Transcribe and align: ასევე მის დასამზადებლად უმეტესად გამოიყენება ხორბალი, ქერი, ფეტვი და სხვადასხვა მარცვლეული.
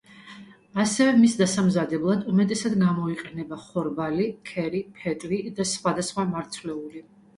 ასევე 0.83 1.09
მის 1.17 1.35
დასამზადებლად 1.41 2.23
უმეტესად 2.31 2.77
გამოიყენება 2.85 3.61
ხორბალი, 3.69 4.25
ქერი, 4.53 4.81
ფეტვი 5.03 5.41
და 5.61 5.71
სხვადასხვა 5.77 6.27
მარცვლეული. 6.33 7.05